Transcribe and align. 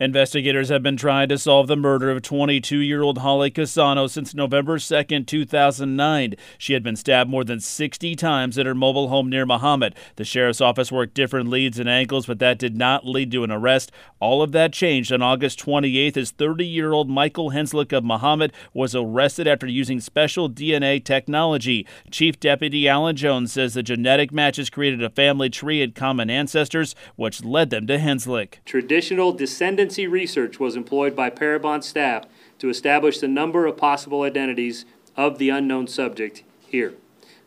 Investigators 0.00 0.68
have 0.68 0.80
been 0.80 0.96
trying 0.96 1.28
to 1.28 1.36
solve 1.36 1.66
the 1.66 1.74
murder 1.74 2.08
of 2.08 2.22
22 2.22 2.78
year 2.78 3.02
old 3.02 3.18
Holly 3.18 3.50
Cassano 3.50 4.08
since 4.08 4.32
November 4.32 4.78
2, 4.78 5.24
2009. 5.24 6.34
She 6.56 6.72
had 6.74 6.84
been 6.84 6.94
stabbed 6.94 7.28
more 7.28 7.42
than 7.42 7.58
60 7.58 8.14
times 8.14 8.56
at 8.56 8.66
her 8.66 8.76
mobile 8.76 9.08
home 9.08 9.28
near 9.28 9.44
Mahomet. 9.44 9.96
The 10.14 10.24
sheriff's 10.24 10.60
office 10.60 10.92
worked 10.92 11.14
different 11.14 11.50
leads 11.50 11.80
and 11.80 11.88
angles, 11.88 12.26
but 12.26 12.38
that 12.38 12.60
did 12.60 12.76
not 12.76 13.06
lead 13.06 13.32
to 13.32 13.42
an 13.42 13.50
arrest. 13.50 13.90
All 14.20 14.40
of 14.40 14.52
that 14.52 14.72
changed 14.72 15.10
on 15.10 15.20
August 15.20 15.58
28th 15.58 16.16
as 16.16 16.30
30 16.30 16.64
year 16.64 16.92
old 16.92 17.10
Michael 17.10 17.50
Henslick 17.50 17.92
of 17.92 18.04
Mahomet 18.04 18.52
was 18.72 18.94
arrested 18.94 19.48
after 19.48 19.66
using 19.66 19.98
special 19.98 20.48
DNA 20.48 21.04
technology. 21.04 21.84
Chief 22.12 22.38
Deputy 22.38 22.86
Alan 22.86 23.16
Jones 23.16 23.52
says 23.52 23.74
the 23.74 23.82
genetic 23.82 24.30
matches 24.30 24.70
created 24.70 25.02
a 25.02 25.10
family 25.10 25.50
tree 25.50 25.82
and 25.82 25.92
common 25.92 26.30
ancestors, 26.30 26.94
which 27.16 27.42
led 27.42 27.70
them 27.70 27.88
to 27.88 27.98
Henslick. 27.98 28.58
Traditional 28.64 29.32
descendants 29.32 29.87
research 29.96 30.60
was 30.60 30.76
employed 30.76 31.16
by 31.16 31.30
Parabon 31.30 31.82
staff 31.82 32.24
to 32.58 32.68
establish 32.68 33.18
the 33.18 33.28
number 33.28 33.66
of 33.66 33.76
possible 33.76 34.22
identities 34.22 34.84
of 35.16 35.38
the 35.38 35.48
unknown 35.48 35.86
subject 35.86 36.42
here. 36.66 36.94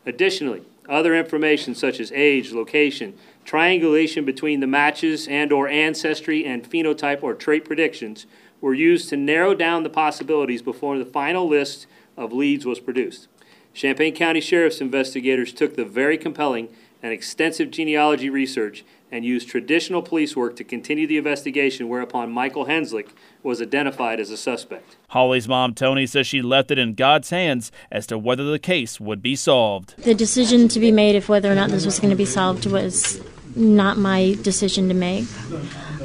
Additionally, 0.06 0.64
other 0.90 1.16
information 1.16 1.76
such 1.76 2.00
as 2.00 2.12
age, 2.12 2.52
location, 2.52 3.18
triangulation 3.46 4.26
between 4.26 4.60
the 4.60 4.68
matches 4.68 5.28
and 5.28 5.52
or 5.52 5.68
ancestry 5.68 6.46
and 6.46 6.70
phenotype 6.70 7.24
or 7.24 7.34
trait 7.34 7.66
predictions 7.66 8.26
were 8.60 8.74
used 8.74 9.10
to 9.10 9.18
narrow 9.18 9.54
down 9.54 9.84
the 9.84 9.90
possibilities 9.90 10.62
before 10.62 10.98
the 10.98 11.06
final 11.06 11.48
list 11.48 11.88
of 12.18 12.34
leads 12.34 12.66
was 12.66 12.80
produced. 12.80 13.28
Champaign 13.74 14.14
County 14.14 14.42
Sheriff's 14.42 14.82
investigators 14.82 15.54
took 15.54 15.76
the 15.76 15.86
very 15.86 16.18
compelling 16.18 16.70
and 17.04 17.12
extensive 17.12 17.72
genealogy 17.72 18.30
research 18.30 18.84
and 19.12 19.26
used 19.26 19.50
traditional 19.50 20.02
police 20.02 20.36
work 20.36 20.56
to 20.56 20.64
continue 20.64 21.06
the 21.06 21.18
investigation, 21.18 21.90
whereupon 21.90 22.32
Michael 22.32 22.66
Henslick 22.66 23.10
was 23.44 23.62
identified 23.62 24.20
as 24.20 24.30
a 24.30 24.38
suspect. 24.38 24.96
Holly's 25.10 25.48
mom, 25.48 25.74
Tony, 25.74 26.06
says 26.06 26.26
she 26.26 26.42
left 26.42 26.72
it 26.72 26.78
in 26.78 26.94
God's 26.94 27.30
hands 27.30 27.72
as 27.92 28.08
to 28.08 28.18
whether 28.18 28.50
the 28.50 28.60
case 28.60 29.02
would 29.02 29.22
be 29.22 29.36
solved. 29.36 29.98
The 29.98 30.16
decision 30.16 30.70
to 30.70 30.80
be 30.80 30.92
made 30.92 31.16
if 31.16 31.28
whether 31.28 31.52
or 31.52 31.56
not 31.56 31.72
this 31.72 31.86
was 31.86 32.00
going 32.00 32.12
to 32.12 32.16
be 32.16 32.26
solved 32.26 32.66
was 32.66 33.22
not 33.54 33.98
my 33.98 34.38
decision 34.42 34.88
to 34.88 34.94
make. 34.94 35.26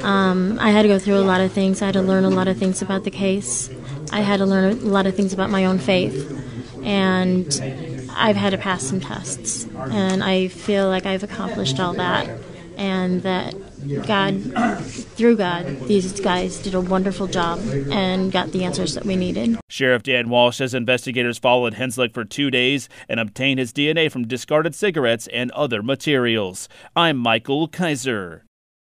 Um, 0.03 0.57
I 0.59 0.71
had 0.71 0.81
to 0.81 0.89
go 0.89 0.99
through 0.99 1.17
a 1.17 1.21
lot 1.21 1.39
of 1.39 1.51
things. 1.53 1.81
I 1.81 1.85
had 1.85 1.93
to 1.93 2.01
learn 2.01 2.25
a 2.25 2.29
lot 2.29 2.49
of 2.49 2.57
things 2.57 2.81
about 2.81 3.05
the 3.05 3.11
case. 3.11 3.69
I 4.11 4.19
had 4.19 4.37
to 4.37 4.45
learn 4.45 4.73
a 4.73 4.75
lot 4.75 5.07
of 5.07 5.15
things 5.15 5.31
about 5.31 5.49
my 5.49 5.63
own 5.65 5.79
faith. 5.79 6.33
And 6.83 7.47
I've 8.17 8.35
had 8.35 8.51
to 8.51 8.57
pass 8.57 8.83
some 8.83 8.99
tests. 8.99 9.65
And 9.75 10.23
I 10.23 10.47
feel 10.47 10.87
like 10.87 11.05
I've 11.05 11.23
accomplished 11.23 11.79
all 11.79 11.93
that 11.93 12.29
and 12.77 13.23
that 13.23 13.55
God, 14.05 14.41
through 14.83 15.37
God, 15.37 15.65
these 15.87 16.19
guys 16.19 16.59
did 16.59 16.75
a 16.75 16.81
wonderful 16.81 17.27
job 17.27 17.59
and 17.91 18.31
got 18.31 18.51
the 18.51 18.63
answers 18.63 18.93
that 18.93 19.05
we 19.05 19.15
needed. 19.15 19.57
Sheriff 19.67 20.03
Dan 20.03 20.29
Walsh 20.29 20.57
says 20.57 20.73
investigators 20.73 21.37
followed 21.37 21.73
Henslick 21.75 22.13
for 22.13 22.23
two 22.23 22.51
days 22.51 22.87
and 23.09 23.19
obtained 23.19 23.59
his 23.59 23.73
DNA 23.73 24.11
from 24.11 24.27
discarded 24.27 24.75
cigarettes 24.75 25.27
and 25.33 25.51
other 25.51 25.81
materials. 25.81 26.69
I'm 26.95 27.17
Michael 27.17 27.67
Kaiser. 27.67 28.46